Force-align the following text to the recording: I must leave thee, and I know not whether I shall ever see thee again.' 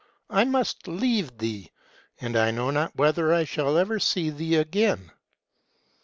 I 0.31 0.45
must 0.45 0.87
leave 0.87 1.37
thee, 1.37 1.69
and 2.19 2.35
I 2.35 2.49
know 2.49 2.71
not 2.71 2.95
whether 2.95 3.31
I 3.31 3.43
shall 3.43 3.77
ever 3.77 3.99
see 3.99 4.31
thee 4.31 4.55
again.' 4.55 5.11